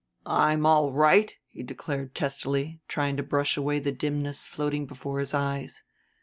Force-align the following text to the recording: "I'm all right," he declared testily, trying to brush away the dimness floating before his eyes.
"I'm 0.25 0.65
all 0.65 0.91
right," 0.91 1.31
he 1.45 1.61
declared 1.61 2.15
testily, 2.15 2.81
trying 2.87 3.17
to 3.17 3.21
brush 3.21 3.55
away 3.55 3.77
the 3.77 3.91
dimness 3.91 4.47
floating 4.47 4.87
before 4.87 5.19
his 5.19 5.35
eyes. 5.35 5.83